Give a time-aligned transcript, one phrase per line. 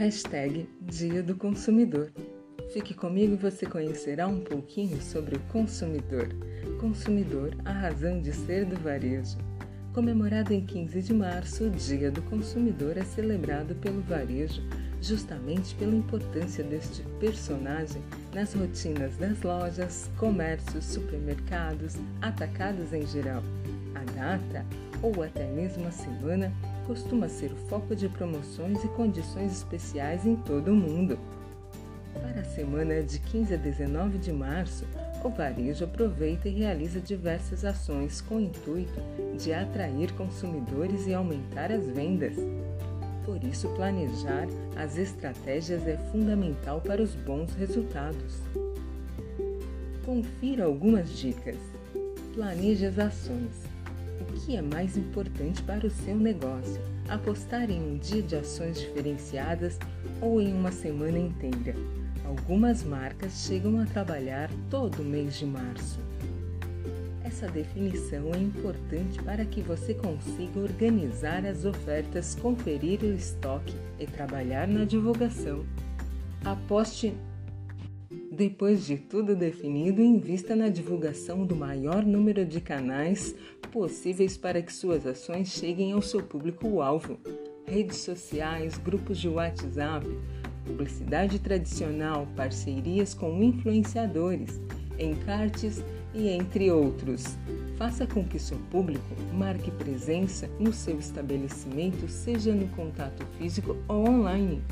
[0.00, 2.10] Hashtag Dia do Consumidor.
[2.72, 6.26] Fique comigo e você conhecerá um pouquinho sobre o consumidor.
[6.80, 9.36] Consumidor, a razão de ser do varejo.
[9.92, 14.62] Comemorado em 15 de março, o Dia do Consumidor é celebrado pelo varejo
[15.02, 18.00] justamente pela importância deste personagem
[18.34, 23.42] nas rotinas das lojas, comércios, supermercados, atacados em geral.
[23.94, 24.64] A data,
[25.02, 26.50] ou até mesmo a semana,
[26.90, 31.16] costuma ser o foco de promoções e condições especiais em todo o mundo.
[32.12, 34.84] Para a semana de 15 a 19 de março,
[35.22, 39.00] o varejo aproveita e realiza diversas ações com o intuito
[39.38, 42.34] de atrair consumidores e aumentar as vendas.
[43.24, 48.42] Por isso, planejar as estratégias é fundamental para os bons resultados.
[50.04, 51.58] Confira algumas dicas.
[52.34, 53.79] Planeje as ações.
[54.20, 56.80] O que é mais importante para o seu negócio?
[57.08, 59.78] Apostar em um dia de ações diferenciadas
[60.20, 61.74] ou em uma semana inteira?
[62.26, 65.98] Algumas marcas chegam a trabalhar todo o mês de março.
[67.24, 74.06] Essa definição é importante para que você consiga organizar as ofertas, conferir o estoque e
[74.06, 75.64] trabalhar na divulgação.
[76.44, 77.14] Aposte
[78.30, 83.34] depois de tudo definido, invista na divulgação do maior número de canais
[83.72, 87.18] possíveis para que suas ações cheguem ao seu público-alvo.
[87.66, 90.06] Redes sociais, grupos de WhatsApp,
[90.64, 94.60] publicidade tradicional, parcerias com influenciadores,
[94.96, 95.82] encartes
[96.14, 97.36] e entre outros.
[97.76, 104.08] Faça com que seu público marque presença no seu estabelecimento, seja no contato físico ou
[104.08, 104.62] online.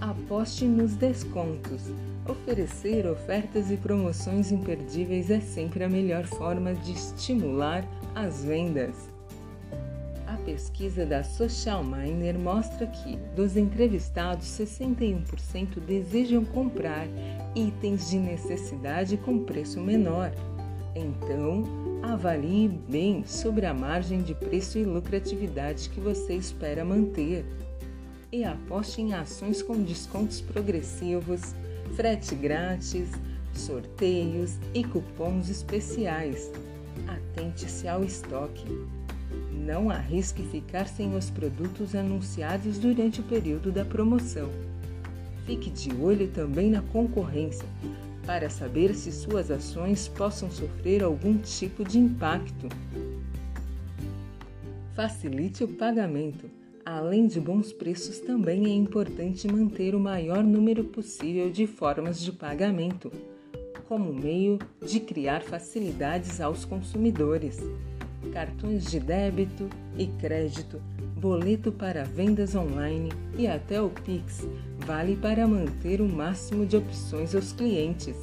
[0.00, 1.82] Aposte nos descontos.
[2.28, 9.08] Oferecer ofertas e promoções imperdíveis é sempre a melhor forma de estimular as vendas
[10.48, 17.06] pesquisa da Social Miner mostra que, dos entrevistados, 61% desejam comprar
[17.54, 20.32] itens de necessidade com preço menor.
[20.94, 21.64] Então,
[22.02, 27.44] avalie bem sobre a margem de preço e lucratividade que você espera manter.
[28.30, 31.54] E aposte em ações com descontos progressivos,
[31.96, 33.08] frete grátis,
[33.54, 36.50] sorteios e cupons especiais.
[37.06, 38.66] Atente-se ao estoque.
[39.50, 44.50] Não arrisque ficar sem os produtos anunciados durante o período da promoção.
[45.46, 47.66] Fique de olho também na concorrência,
[48.26, 52.68] para saber se suas ações possam sofrer algum tipo de impacto.
[54.94, 56.57] Facilite o pagamento.
[56.90, 62.32] Além de bons preços, também é importante manter o maior número possível de formas de
[62.32, 63.12] pagamento,
[63.86, 67.60] como meio de criar facilidades aos consumidores
[68.32, 69.68] cartões de débito
[69.98, 70.80] e crédito,
[71.20, 77.34] boleto para vendas online e até o Pix vale para manter o máximo de opções
[77.34, 78.16] aos clientes.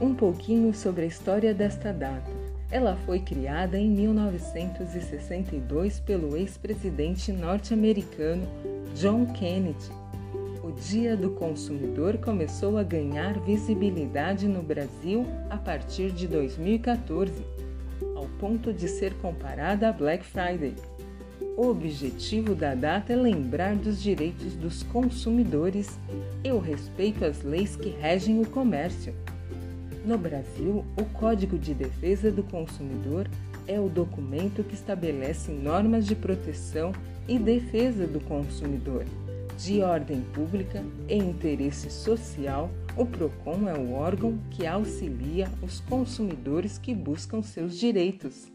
[0.00, 2.45] Um pouquinho sobre a história desta data.
[2.70, 8.46] Ela foi criada em 1962 pelo ex-presidente norte-americano
[8.94, 9.90] John Kennedy.
[10.64, 17.32] O Dia do Consumidor começou a ganhar visibilidade no Brasil a partir de 2014
[18.16, 20.74] ao ponto de ser comparada a Black Friday.
[21.56, 25.98] O objetivo da data é lembrar dos direitos dos consumidores
[26.42, 29.14] e o respeito às leis que regem o comércio.
[30.06, 33.28] No Brasil, o Código de Defesa do Consumidor
[33.66, 36.92] é o documento que estabelece normas de proteção
[37.26, 39.04] e defesa do consumidor,
[39.58, 46.78] de ordem pública e interesse social o PROCON é o órgão que auxilia os consumidores
[46.78, 48.46] que buscam seus direitos.